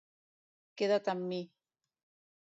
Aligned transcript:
Queda't 0.81 1.11
amb 1.13 1.25
mi. 1.33 1.39